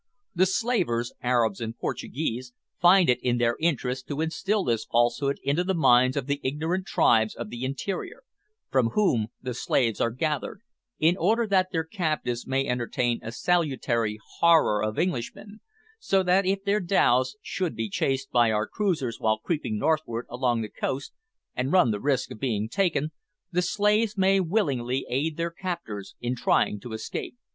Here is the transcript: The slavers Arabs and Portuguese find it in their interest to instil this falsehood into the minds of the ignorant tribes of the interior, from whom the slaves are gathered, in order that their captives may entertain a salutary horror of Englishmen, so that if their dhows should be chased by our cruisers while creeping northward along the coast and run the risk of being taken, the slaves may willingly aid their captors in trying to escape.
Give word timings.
The 0.33 0.47
slavers 0.47 1.13
Arabs 1.21 1.61
and 1.61 1.77
Portuguese 1.77 2.53
find 2.81 3.07
it 3.07 3.21
in 3.21 3.37
their 3.37 3.55
interest 3.59 4.07
to 4.07 4.19
instil 4.19 4.63
this 4.63 4.83
falsehood 4.85 5.37
into 5.43 5.63
the 5.63 5.75
minds 5.75 6.17
of 6.17 6.25
the 6.25 6.41
ignorant 6.43 6.87
tribes 6.87 7.35
of 7.35 7.51
the 7.51 7.63
interior, 7.63 8.23
from 8.71 8.87
whom 8.97 9.27
the 9.43 9.53
slaves 9.53 10.01
are 10.01 10.09
gathered, 10.09 10.61
in 10.97 11.15
order 11.17 11.45
that 11.45 11.67
their 11.71 11.83
captives 11.83 12.47
may 12.47 12.65
entertain 12.65 13.19
a 13.21 13.31
salutary 13.31 14.17
horror 14.39 14.83
of 14.83 14.97
Englishmen, 14.97 15.59
so 15.99 16.23
that 16.23 16.47
if 16.47 16.63
their 16.63 16.79
dhows 16.79 17.35
should 17.39 17.75
be 17.75 17.87
chased 17.87 18.31
by 18.31 18.49
our 18.51 18.65
cruisers 18.65 19.19
while 19.19 19.37
creeping 19.37 19.77
northward 19.77 20.25
along 20.31 20.61
the 20.63 20.69
coast 20.69 21.13
and 21.55 21.71
run 21.71 21.91
the 21.91 22.01
risk 22.01 22.31
of 22.31 22.39
being 22.39 22.67
taken, 22.67 23.11
the 23.51 23.61
slaves 23.61 24.17
may 24.17 24.39
willingly 24.39 25.05
aid 25.11 25.37
their 25.37 25.51
captors 25.51 26.15
in 26.19 26.35
trying 26.35 26.79
to 26.79 26.91
escape. 26.93 27.37